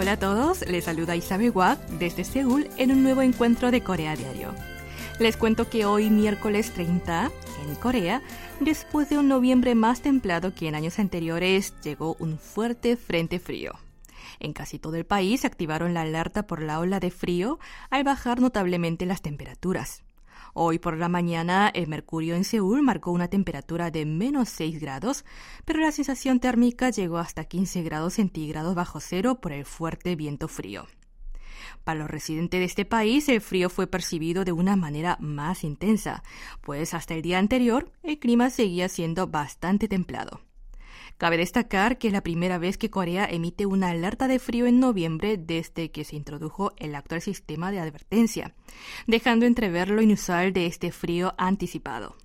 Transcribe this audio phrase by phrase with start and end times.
[0.00, 4.16] Hola a todos, les saluda Isabel Wak desde Seúl en un nuevo encuentro de Corea
[4.16, 4.54] Diario.
[5.18, 7.30] Les cuento que hoy, miércoles 30,
[7.68, 8.22] en Corea,
[8.60, 13.72] después de un noviembre más templado que en años anteriores, llegó un fuerte frente frío.
[14.38, 17.58] En casi todo el país activaron la alerta por la ola de frío
[17.90, 20.02] al bajar notablemente las temperaturas.
[20.54, 25.24] Hoy por la mañana el mercurio en Seúl marcó una temperatura de menos 6 grados,
[25.64, 30.48] pero la sensación térmica llegó hasta 15 grados centígrados bajo cero por el fuerte viento
[30.48, 30.86] frío.
[31.84, 36.22] Para los residentes de este país, el frío fue percibido de una manera más intensa,
[36.60, 40.40] pues hasta el día anterior el clima seguía siendo bastante templado.
[41.20, 44.80] Cabe destacar que es la primera vez que Corea emite una alerta de frío en
[44.80, 48.54] noviembre desde que se introdujo el actual sistema de advertencia,
[49.06, 52.16] dejando entrever lo inusual de este frío anticipado.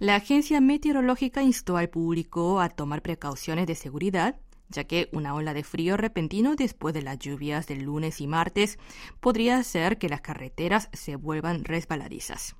[0.00, 4.34] La agencia meteorológica instó al público a tomar precauciones de seguridad
[4.68, 8.80] ya que una ola de frío repentino después de las lluvias del lunes y martes
[9.20, 12.56] podría hacer que las carreteras se vuelvan resbaladizas.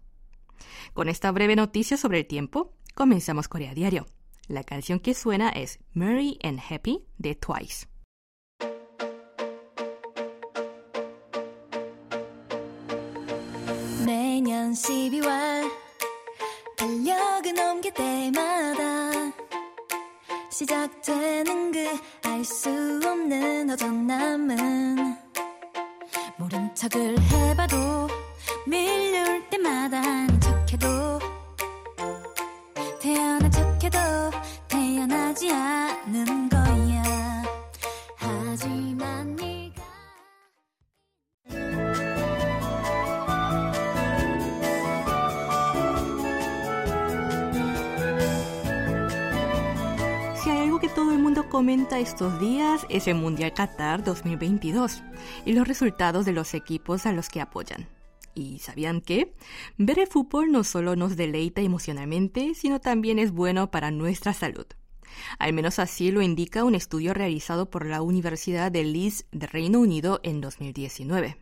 [0.95, 4.07] Con esta breve noticia sobre el tiempo, comenzamos Corea Diario.
[4.49, 7.87] La canción que suena es Merry and Happy de Twice.
[20.51, 22.69] 시작되는 그 알 수
[23.05, 25.17] 없는 허전함은
[26.37, 27.77] 모른 척을 해봐도
[28.67, 30.03] 밀려올 때마다
[30.41, 31.12] 척해도
[51.53, 55.03] comenta estos días es el Mundial Qatar 2022
[55.45, 57.87] y los resultados de los equipos a los que apoyan.
[58.35, 59.35] ¿Y sabían qué?
[59.77, 64.67] Ver el fútbol no solo nos deleita emocionalmente, sino también es bueno para nuestra salud.
[65.39, 69.81] Al menos así lo indica un estudio realizado por la Universidad de Leeds de Reino
[69.81, 71.37] Unido en 2019.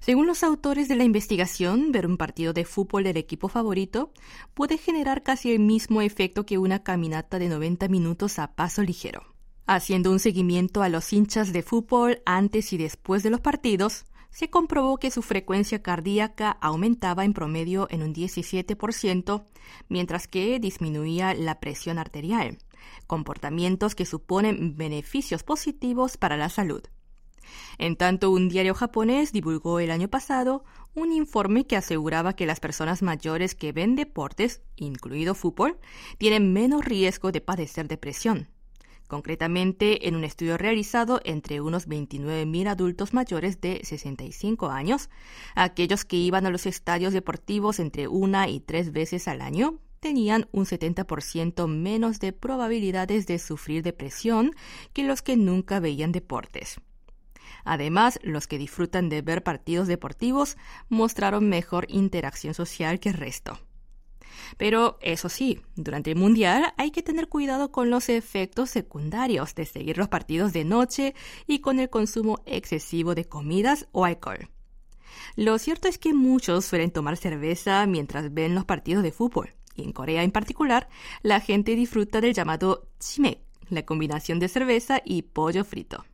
[0.00, 4.12] Según los autores de la investigación, ver un partido de fútbol del equipo favorito
[4.54, 9.22] puede generar casi el mismo efecto que una caminata de 90 minutos a paso ligero.
[9.66, 14.04] Haciendo un seguimiento a los hinchas de fútbol antes y después de los partidos,
[14.36, 19.44] se comprobó que su frecuencia cardíaca aumentaba en promedio en un 17%,
[19.88, 22.58] mientras que disminuía la presión arterial,
[23.06, 26.82] comportamientos que suponen beneficios positivos para la salud.
[27.78, 32.60] En tanto, un diario japonés divulgó el año pasado un informe que aseguraba que las
[32.60, 35.78] personas mayores que ven deportes, incluido fútbol,
[36.18, 38.50] tienen menos riesgo de padecer depresión.
[39.06, 45.10] Concretamente, en un estudio realizado entre unos 29.000 adultos mayores de 65 años,
[45.54, 50.48] aquellos que iban a los estadios deportivos entre una y tres veces al año tenían
[50.52, 54.52] un 70% menos de probabilidades de sufrir depresión
[54.92, 56.80] que los que nunca veían deportes.
[57.64, 60.56] Además, los que disfrutan de ver partidos deportivos
[60.88, 63.58] mostraron mejor interacción social que el resto.
[64.56, 69.66] Pero eso sí, durante el Mundial hay que tener cuidado con los efectos secundarios de
[69.66, 71.14] seguir los partidos de noche
[71.46, 74.48] y con el consumo excesivo de comidas o alcohol.
[75.34, 79.82] Lo cierto es que muchos suelen tomar cerveza mientras ven los partidos de fútbol, y
[79.82, 80.88] en Corea en particular,
[81.22, 86.04] la gente disfruta del llamado chimek, la combinación de cerveza y pollo frito.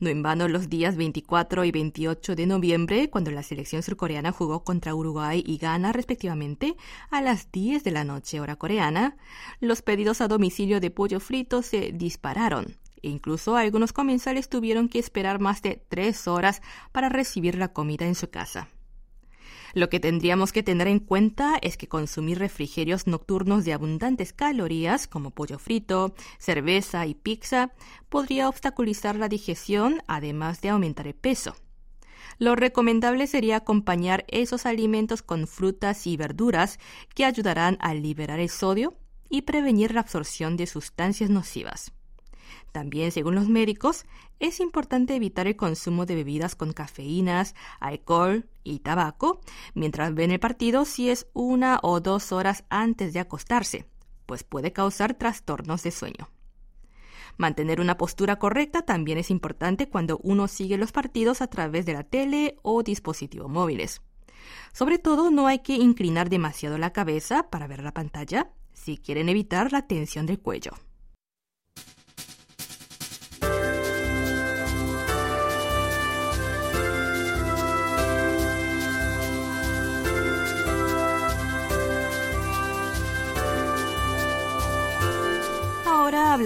[0.00, 4.64] No en vano los días 24 y 28 de noviembre, cuando la selección surcoreana jugó
[4.64, 6.76] contra Uruguay y Ghana respectivamente,
[7.10, 9.16] a las 10 de la noche hora coreana,
[9.60, 12.76] los pedidos a domicilio de pollo frito se dispararon.
[13.02, 16.62] E incluso algunos comensales tuvieron que esperar más de tres horas
[16.92, 18.68] para recibir la comida en su casa.
[19.76, 25.06] Lo que tendríamos que tener en cuenta es que consumir refrigerios nocturnos de abundantes calorías,
[25.06, 27.72] como pollo frito, cerveza y pizza,
[28.08, 31.56] podría obstaculizar la digestión, además de aumentar el peso.
[32.38, 36.78] Lo recomendable sería acompañar esos alimentos con frutas y verduras
[37.14, 38.94] que ayudarán a liberar el sodio
[39.28, 41.92] y prevenir la absorción de sustancias nocivas.
[42.72, 44.04] También, según los médicos,
[44.38, 49.40] es importante evitar el consumo de bebidas con cafeínas, alcohol y tabaco
[49.74, 53.86] mientras ven el partido si es una o dos horas antes de acostarse,
[54.26, 56.28] pues puede causar trastornos de sueño.
[57.38, 61.92] Mantener una postura correcta también es importante cuando uno sigue los partidos a través de
[61.92, 64.00] la tele o dispositivos móviles.
[64.72, 69.28] Sobre todo no hay que inclinar demasiado la cabeza para ver la pantalla si quieren
[69.28, 70.72] evitar la tensión del cuello.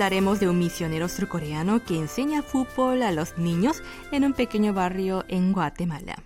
[0.00, 3.82] Hablaremos de un misionero surcoreano que enseña fútbol a los niños
[4.12, 6.16] en un pequeño barrio en Guatemala.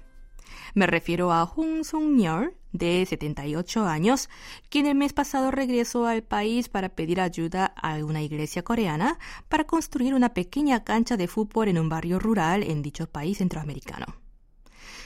[0.74, 4.30] Me refiero a Hong Sung-yeol, de 78 años,
[4.68, 9.18] quien el mes pasado regresó al país para pedir ayuda a una iglesia coreana
[9.48, 14.06] para construir una pequeña cancha de fútbol en un barrio rural en dicho país centroamericano.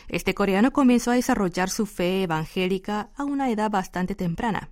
[0.08, 4.68] Este coreano comenzó a desarrollar su fe evangélica a una edad bastante temprana.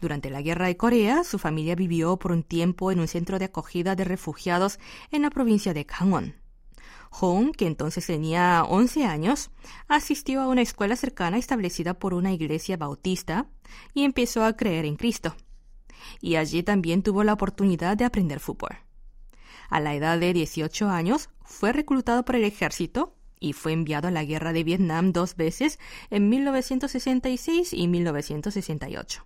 [0.00, 3.46] Durante la Guerra de Corea, su familia vivió por un tiempo en un centro de
[3.46, 4.78] acogida de refugiados
[5.10, 6.34] en la provincia de Gangwon.
[7.10, 9.50] Hong, que entonces tenía 11 años,
[9.88, 13.46] asistió a una escuela cercana establecida por una iglesia bautista
[13.94, 15.34] y empezó a creer en Cristo.
[16.20, 18.76] Y allí también tuvo la oportunidad de aprender fútbol.
[19.68, 24.10] A la edad de 18 años, fue reclutado por el ejército y fue enviado a
[24.10, 25.78] la guerra de Vietnam dos veces
[26.10, 29.24] en 1966 y 1968.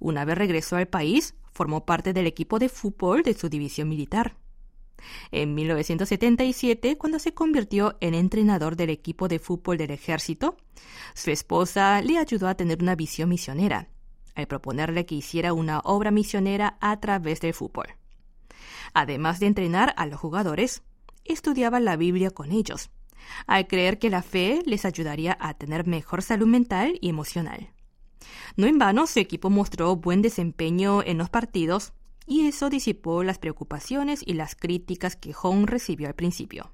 [0.00, 4.36] Una vez regresó al país, formó parte del equipo de fútbol de su división militar.
[5.30, 10.56] En 1977, cuando se convirtió en entrenador del equipo de fútbol del ejército,
[11.14, 13.88] su esposa le ayudó a tener una visión misionera,
[14.34, 17.86] al proponerle que hiciera una obra misionera a través del fútbol.
[18.92, 20.82] Además de entrenar a los jugadores,
[21.24, 22.90] estudiaba la Biblia con ellos,
[23.46, 27.70] al creer que la fe les ayudaría a tener mejor salud mental y emocional.
[28.56, 31.92] No en vano, su equipo mostró buen desempeño en los partidos
[32.26, 36.72] y eso disipó las preocupaciones y las críticas que Hong recibió al principio.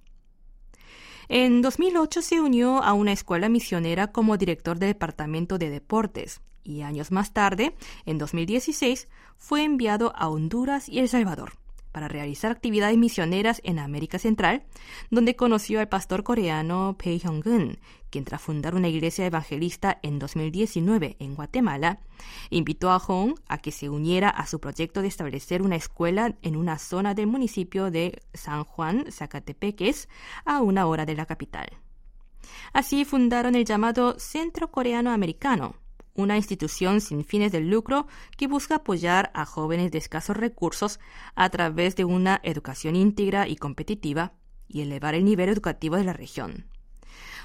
[1.28, 6.82] En 2008 se unió a una escuela misionera como director del Departamento de Deportes y
[6.82, 7.74] años más tarde,
[8.04, 9.08] en 2016,
[9.38, 11.59] fue enviado a Honduras y El Salvador
[11.92, 14.64] para realizar actividades misioneras en América Central,
[15.10, 17.78] donde conoció al pastor coreano Pei Hyung-gun,
[18.10, 22.00] quien tras fundar una iglesia evangelista en 2019 en Guatemala,
[22.50, 26.56] invitó a Hong a que se uniera a su proyecto de establecer una escuela en
[26.56, 30.08] una zona del municipio de San Juan, Zacatepeques,
[30.44, 31.68] a una hora de la capital.
[32.72, 35.76] Así fundaron el llamado Centro Coreano Americano,
[36.14, 41.00] una institución sin fines de lucro que busca apoyar a jóvenes de escasos recursos
[41.34, 44.32] a través de una educación íntegra y competitiva
[44.68, 46.66] y elevar el nivel educativo de la región.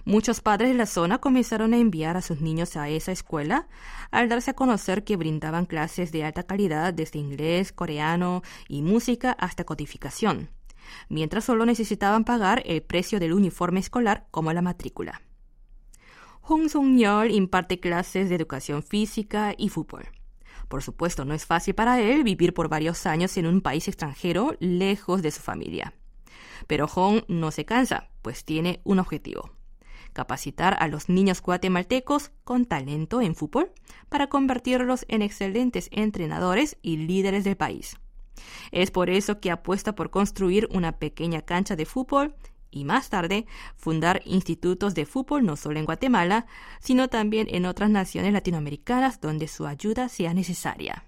[0.07, 3.67] Muchos padres de la zona comenzaron a enviar a sus niños a esa escuela
[4.11, 9.31] al darse a conocer que brindaban clases de alta calidad desde inglés, coreano y música
[9.31, 10.51] hasta codificación,
[11.09, 15.21] mientras solo necesitaban pagar el precio del uniforme escolar como la matrícula.
[16.47, 20.05] Hong Sung-yeol imparte clases de educación física y fútbol.
[20.67, 24.55] Por supuesto, no es fácil para él vivir por varios años en un país extranjero
[24.59, 25.95] lejos de su familia.
[26.67, 29.49] Pero Hong no se cansa, pues tiene un objetivo.
[30.13, 33.71] Capacitar a los niños guatemaltecos con talento en fútbol
[34.07, 37.97] para convertirlos en excelentes entrenadores y líderes del país.
[38.71, 42.35] Es por eso que apuesta por construir una pequeña cancha de fútbol
[42.75, 46.45] y más tarde fundar institutos de fútbol no solo en Guatemala,
[46.79, 51.05] sino también en otras naciones latinoamericanas donde su ayuda sea necesaria.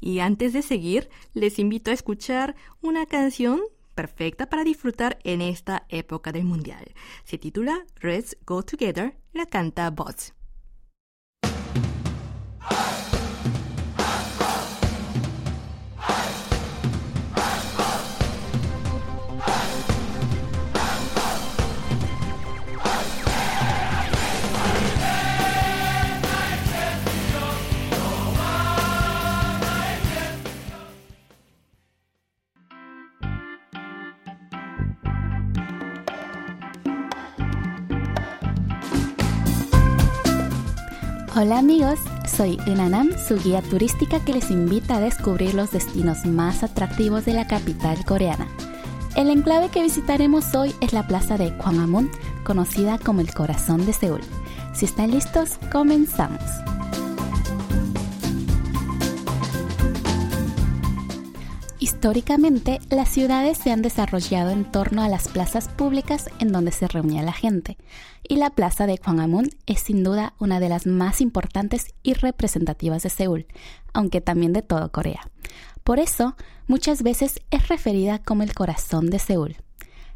[0.00, 3.60] Y antes de seguir, les invito a escuchar una canción
[3.94, 6.92] perfecta para disfrutar en esta época del Mundial.
[7.24, 10.34] Se titula Let's Go Together, la canta Bots.
[41.34, 46.62] Hola amigos, soy Unanam, su guía turística que les invita a descubrir los destinos más
[46.62, 48.46] atractivos de la capital coreana.
[49.16, 52.10] El enclave que visitaremos hoy es la plaza de Gwanghwamun,
[52.44, 54.20] conocida como el corazón de Seúl.
[54.74, 56.42] Si están listos, comenzamos.
[62.02, 66.88] Históricamente, las ciudades se han desarrollado en torno a las plazas públicas en donde se
[66.88, 67.78] reunía la gente,
[68.28, 73.04] y la plaza de Gwanghwamun es sin duda una de las más importantes y representativas
[73.04, 73.46] de Seúl,
[73.92, 75.30] aunque también de todo Corea.
[75.84, 76.34] Por eso,
[76.66, 79.58] muchas veces es referida como el corazón de Seúl.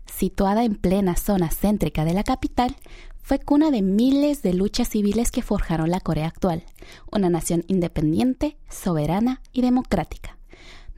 [0.07, 2.75] Situada en plena zona céntrica de la capital,
[3.23, 6.65] fue cuna de miles de luchas civiles que forjaron la Corea actual,
[7.13, 10.37] una nación independiente, soberana y democrática.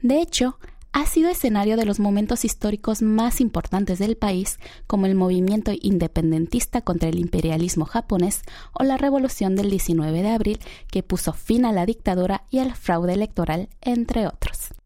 [0.01, 0.57] De hecho,
[0.91, 6.81] ha sido escenario de los momentos históricos más importantes del país, como el movimiento independentista
[6.81, 8.41] contra el imperialismo japonés
[8.73, 10.59] o la revolución del 19 de abril
[10.91, 14.78] que puso fin a la dictadura y al fraude electoral, entre otros.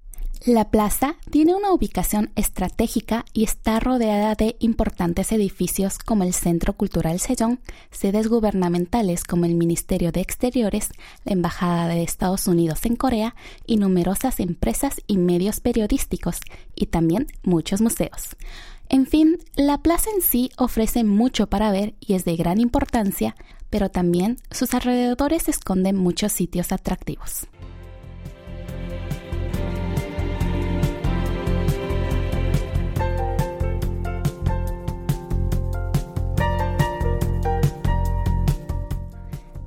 [0.46, 6.74] La plaza tiene una ubicación estratégica y está rodeada de importantes edificios como el Centro
[6.74, 7.60] Cultural Sejong,
[7.92, 10.90] sedes gubernamentales como el Ministerio de Exteriores,
[11.24, 13.36] la Embajada de Estados Unidos en Corea
[13.66, 16.42] y numerosas empresas y medios periodísticos,
[16.76, 18.36] y también muchos museos.
[18.90, 23.38] En fin, la plaza en sí ofrece mucho para ver y es de gran importancia,
[23.70, 27.48] pero también sus alrededores esconden muchos sitios atractivos.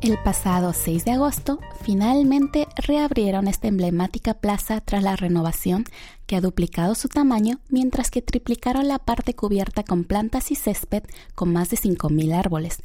[0.06, 5.84] El pasado 6 de agosto, finalmente reabrieron esta emblemática plaza tras la renovación
[6.26, 11.02] que ha duplicado su tamaño mientras que triplicaron la parte cubierta con plantas y césped
[11.34, 12.84] con más de 5.000 árboles,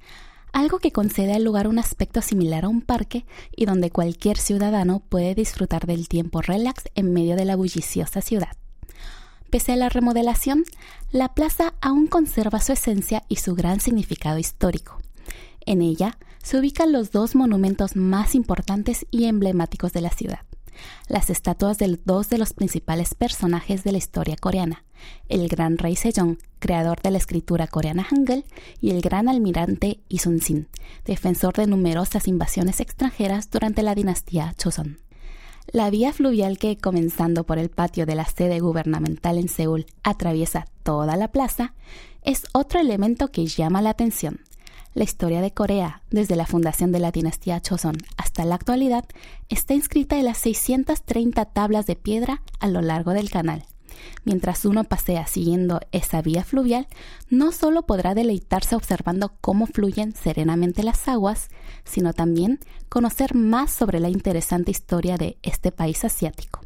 [0.52, 5.04] algo que concede al lugar un aspecto similar a un parque y donde cualquier ciudadano
[5.08, 8.58] puede disfrutar del tiempo relax en medio de la bulliciosa ciudad.
[9.52, 10.64] Pese a la remodelación,
[11.12, 14.98] la plaza aún conserva su esencia y su gran significado histórico.
[15.68, 20.42] En ella se ubican los dos monumentos más importantes y emblemáticos de la ciudad,
[21.08, 24.84] las estatuas de dos de los principales personajes de la historia coreana,
[25.30, 28.46] el gran rey Sejong, creador de la escritura coreana Hangul,
[28.80, 30.68] y el gran almirante Isun-sin,
[31.06, 35.00] defensor de numerosas invasiones extranjeras durante la dinastía Joseon.
[35.72, 40.66] La vía fluvial que, comenzando por el patio de la sede gubernamental en Seúl, atraviesa
[40.84, 41.74] toda la plaza,
[42.24, 44.42] es otro elemento que llama la atención.
[44.94, 49.06] La historia de Corea, desde la fundación de la dinastía Choson hasta la actualidad,
[49.48, 53.64] está inscrita en las 630 tablas de piedra a lo largo del canal.
[54.26, 56.88] Mientras uno pasea siguiendo esa vía fluvial,
[57.30, 61.50] no solo podrá deleitarse observando cómo fluyen serenamente las aguas,
[61.86, 66.62] sino también conocer más sobre la interesante historia de este país asiático.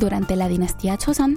[0.00, 1.36] Durante la dinastía Choson,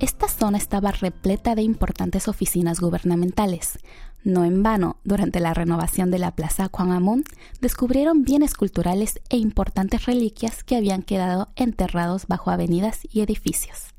[0.00, 3.78] esta zona estaba repleta de importantes oficinas gubernamentales.
[4.24, 7.22] No en vano, durante la renovación de la Plaza Gwanghwamun,
[7.60, 13.94] descubrieron bienes culturales e importantes reliquias que habían quedado enterrados bajo avenidas y edificios.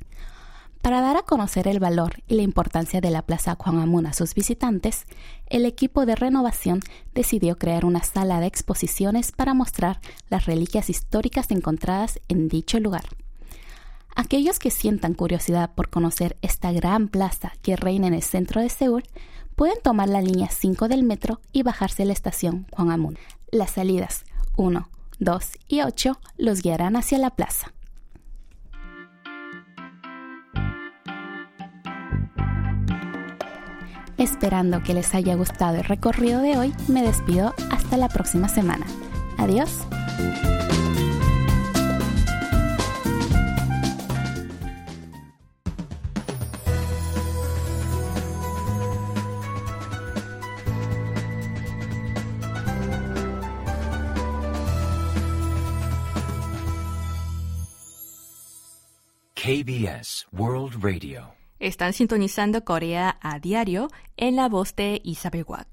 [0.82, 4.36] Para dar a conocer el valor y la importancia de la Plaza Gwanghwamun a sus
[4.36, 5.06] visitantes,
[5.48, 6.82] el equipo de renovación
[7.16, 13.06] decidió crear una sala de exposiciones para mostrar las reliquias históricas encontradas en dicho lugar.
[14.16, 18.70] Aquellos que sientan curiosidad por conocer esta gran plaza que reina en el centro de
[18.70, 19.04] Seúl
[19.56, 23.18] pueden tomar la línea 5 del metro y bajarse a la estación Gwanghwamun.
[23.52, 24.24] Las salidas
[24.58, 24.90] 1,
[25.20, 27.74] 2 y 8 los guiarán hacia la plaza.
[34.18, 38.86] Esperando que les haya gustado el recorrido de hoy, me despido hasta la próxima semana.
[39.38, 39.80] Adiós.
[59.44, 61.34] KBS World Radio.
[61.58, 65.68] Están sintonizando Corea a diario en la voz de Isabel Wack.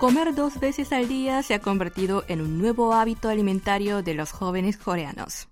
[0.00, 4.32] Comer dos veces al día se ha convertido en un nuevo hábito alimentario de los
[4.32, 5.51] jóvenes coreanos.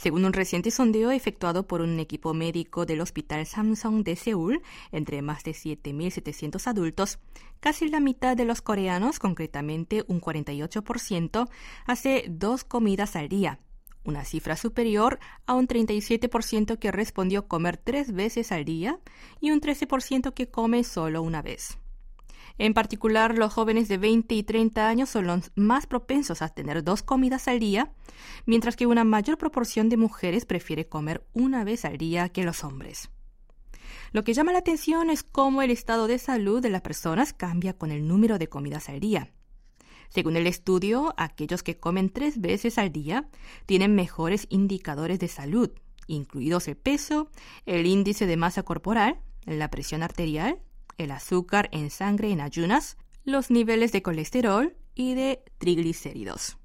[0.00, 5.20] Según un reciente sondeo efectuado por un equipo médico del Hospital Samsung de Seúl, entre
[5.20, 7.18] más de 7.700 adultos,
[7.60, 11.50] casi la mitad de los coreanos, concretamente un 48%,
[11.84, 13.58] hace dos comidas al día,
[14.02, 18.98] una cifra superior a un 37% que respondió comer tres veces al día
[19.38, 21.76] y un 13% que come solo una vez.
[22.60, 26.84] En particular, los jóvenes de 20 y 30 años son los más propensos a tener
[26.84, 27.90] dos comidas al día,
[28.44, 32.62] mientras que una mayor proporción de mujeres prefiere comer una vez al día que los
[32.62, 33.08] hombres.
[34.12, 37.72] Lo que llama la atención es cómo el estado de salud de las personas cambia
[37.72, 39.32] con el número de comidas al día.
[40.10, 43.26] Según el estudio, aquellos que comen tres veces al día
[43.64, 45.70] tienen mejores indicadores de salud,
[46.08, 47.30] incluidos el peso,
[47.64, 50.58] el índice de masa corporal, la presión arterial,
[50.98, 56.58] el azúcar en sangre en ayunas, los niveles de colesterol y de triglicéridos.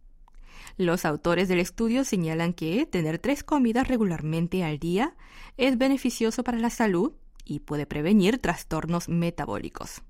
[0.77, 5.15] Los autores del estudio señalan que tener tres comidas regularmente al día
[5.58, 7.13] es beneficioso para la salud
[7.46, 10.01] y puede prevenir trastornos metabólicos.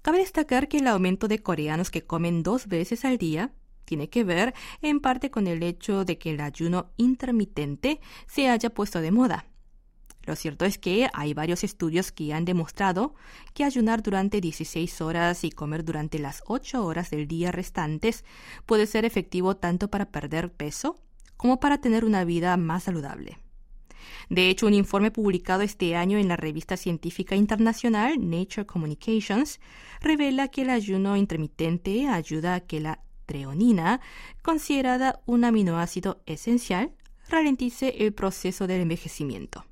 [0.00, 3.52] Cabe destacar que el aumento de coreanos que comen dos veces al día
[3.84, 8.70] tiene que ver en parte con el hecho de que el ayuno intermitente se haya
[8.70, 9.46] puesto de moda.
[10.28, 13.14] Lo cierto es que hay varios estudios que han demostrado
[13.54, 18.26] que ayunar durante 16 horas y comer durante las 8 horas del día restantes
[18.66, 21.00] puede ser efectivo tanto para perder peso
[21.38, 23.38] como para tener una vida más saludable.
[24.28, 29.60] De hecho, un informe publicado este año en la revista científica internacional Nature Communications
[30.02, 34.02] revela que el ayuno intermitente ayuda a que la treonina,
[34.42, 36.92] considerada un aminoácido esencial,
[37.30, 39.64] ralentice el proceso del envejecimiento.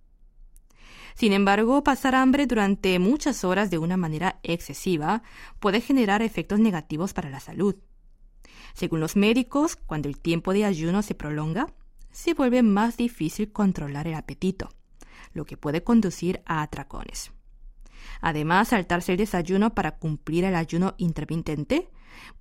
[1.16, 5.22] Sin embargo, pasar hambre durante muchas horas de una manera excesiva
[5.60, 7.74] puede generar efectos negativos para la salud.
[8.74, 11.72] Según los médicos, cuando el tiempo de ayuno se prolonga,
[12.10, 14.68] se vuelve más difícil controlar el apetito,
[15.32, 17.32] lo que puede conducir a atracones.
[18.20, 21.88] Además, saltarse el desayuno para cumplir el ayuno intermitente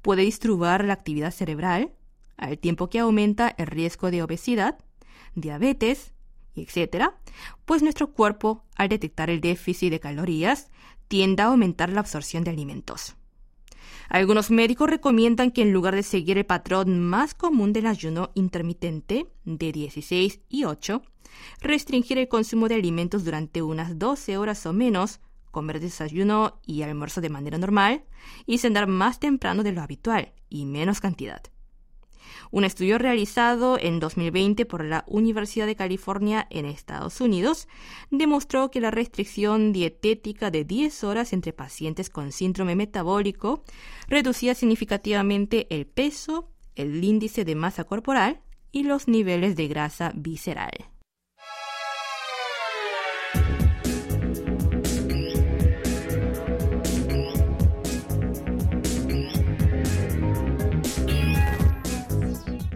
[0.01, 1.93] puede disturbar la actividad cerebral,
[2.35, 4.77] al tiempo que aumenta el riesgo de obesidad,
[5.35, 6.13] diabetes,
[6.55, 7.11] etc.,
[7.65, 10.69] pues nuestro cuerpo, al detectar el déficit de calorías,
[11.07, 13.15] tiende a aumentar la absorción de alimentos.
[14.09, 19.27] Algunos médicos recomiendan que en lugar de seguir el patrón más común del ayuno intermitente
[19.45, 21.01] de 16 y 8,
[21.61, 25.19] restringir el consumo de alimentos durante unas 12 horas o menos,
[25.51, 28.03] comer desayuno y almuerzo de manera normal
[28.45, 31.41] y cenar más temprano de lo habitual y menos cantidad.
[32.51, 37.67] Un estudio realizado en 2020 por la Universidad de California en Estados Unidos
[38.11, 43.63] demostró que la restricción dietética de 10 horas entre pacientes con síndrome metabólico
[44.07, 50.94] reducía significativamente el peso, el índice de masa corporal y los niveles de grasa visceral.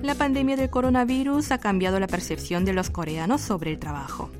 [0.09, 4.31] La pandemia del coronavirus ha cambiado la percepción de los coreanos sobre el trabajo.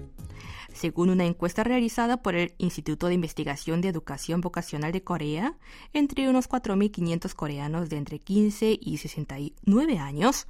[0.74, 5.60] Según una encuesta realizada por el Instituto de Investigación de Educación Vocacional de Corea,
[5.94, 10.48] entre unos 4.500 coreanos de entre 15 y 69 años,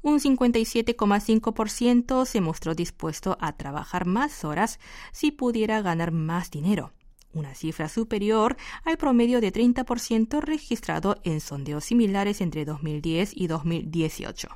[0.00, 4.80] un 57,5% se mostró dispuesto a trabajar más horas
[5.12, 6.94] si pudiera ganar más dinero
[7.32, 14.48] una cifra superior al promedio de 30% registrado en sondeos similares entre 2010 y 2018.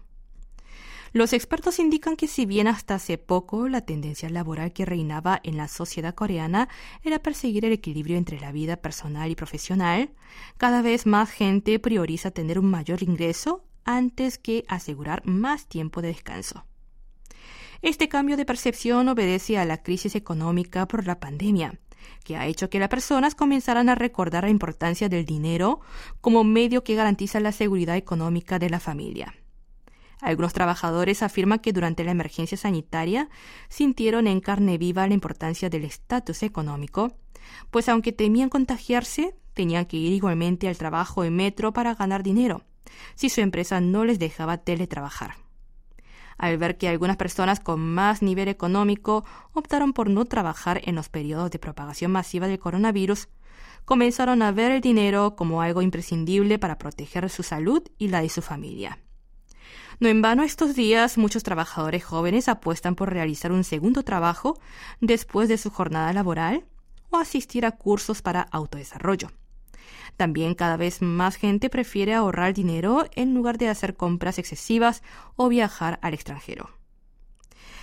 [1.13, 5.57] Los expertos indican que si bien hasta hace poco la tendencia laboral que reinaba en
[5.57, 6.69] la sociedad coreana
[7.03, 10.11] era perseguir el equilibrio entre la vida personal y profesional,
[10.59, 16.09] cada vez más gente prioriza tener un mayor ingreso antes que asegurar más tiempo de
[16.09, 16.67] descanso.
[17.83, 21.79] Este cambio de percepción obedece a la crisis económica por la pandemia,
[22.25, 25.81] que ha hecho que las personas comenzaran a recordar la importancia del dinero
[26.21, 29.35] como medio que garantiza la seguridad económica de la familia.
[30.21, 33.29] Algunos trabajadores afirman que durante la emergencia sanitaria
[33.69, 37.17] sintieron en carne viva la importancia del estatus económico,
[37.71, 42.63] pues aunque temían contagiarse, tenían que ir igualmente al trabajo en metro para ganar dinero,
[43.15, 45.46] si su empresa no les dejaba teletrabajar.
[46.39, 51.09] Al ver que algunas personas con más nivel económico optaron por no trabajar en los
[51.09, 53.29] periodos de propagación masiva del coronavirus,
[53.85, 58.29] comenzaron a ver el dinero como algo imprescindible para proteger su salud y la de
[58.29, 58.99] su familia.
[59.99, 64.59] No en vano estos días muchos trabajadores jóvenes apuestan por realizar un segundo trabajo
[65.01, 66.67] después de su jornada laboral
[67.09, 69.31] o asistir a cursos para autodesarrollo.
[70.17, 75.03] También cada vez más gente prefiere ahorrar dinero en lugar de hacer compras excesivas
[75.37, 76.71] o viajar al extranjero.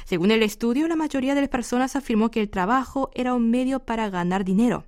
[0.06, 3.80] Según el estudio, la mayoría de las personas afirmó que el trabajo era un medio
[3.80, 4.86] para ganar dinero,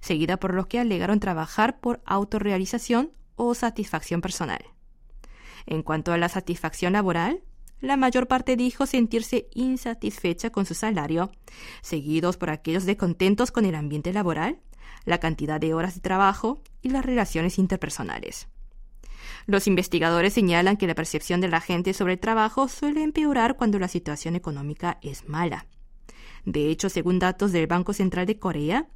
[0.00, 4.62] seguida por los que alegaron trabajar por autorrealización o satisfacción personal.
[5.66, 7.42] En cuanto a la satisfacción laboral,
[7.80, 11.30] la mayor parte dijo sentirse insatisfecha con su salario,
[11.80, 14.60] seguidos por aquellos descontentos con el ambiente laboral,
[15.04, 18.48] la cantidad de horas de trabajo y las relaciones interpersonales.
[19.46, 23.78] Los investigadores señalan que la percepción de la gente sobre el trabajo suele empeorar cuando
[23.78, 25.66] la situación económica es mala.
[26.44, 28.88] De hecho, según datos del Banco Central de Corea,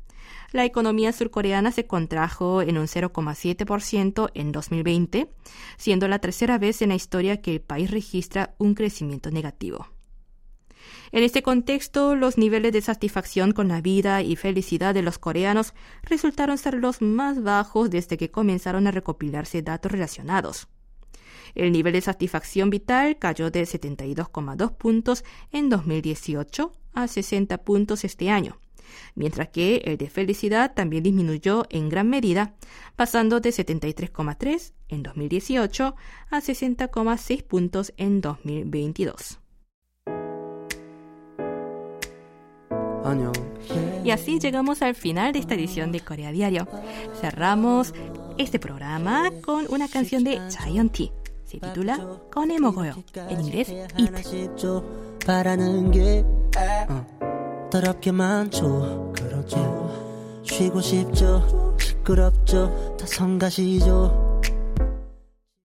[0.53, 5.29] la economía surcoreana se contrajo en un 0,7% en 2020,
[5.77, 9.89] siendo la tercera vez en la historia que el país registra un crecimiento negativo.
[11.13, 15.75] En este contexto, los niveles de satisfacción con la vida y felicidad de los coreanos
[16.03, 20.69] resultaron ser los más bajos desde que comenzaron a recopilarse datos relacionados.
[21.55, 28.31] El nivel de satisfacción vital cayó de 72,2 puntos en 2018 a 60 puntos este
[28.31, 28.59] año,
[29.15, 32.55] mientras que el de felicidad también disminuyó en gran medida,
[32.97, 35.95] pasando de 73,3 en 2018
[36.31, 39.39] a 60,6 puntos en 2022.
[44.05, 46.69] Y así llegamos al final de esta edición de Corea Diario.
[47.21, 47.95] Cerramos
[48.39, 51.13] este programa con una canción de Chaeyeon T.
[51.45, 51.99] Se titula
[52.33, 54.11] Kone Mogoyo, en inglés It.
[62.47, 64.34] 더